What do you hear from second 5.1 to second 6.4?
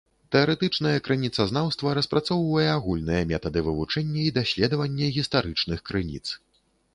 гістарычных крыніц.